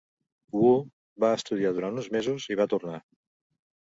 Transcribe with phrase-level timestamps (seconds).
[0.59, 0.71] Wu
[1.25, 2.97] va estudiar durant uns mesos i va tornar.